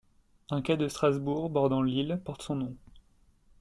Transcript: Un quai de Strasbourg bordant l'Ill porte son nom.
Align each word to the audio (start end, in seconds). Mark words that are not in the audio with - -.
Un 0.49 0.63
quai 0.63 0.77
de 0.77 0.87
Strasbourg 0.87 1.51
bordant 1.51 1.83
l'Ill 1.83 2.19
porte 2.25 2.41
son 2.41 2.55
nom. 2.55 2.75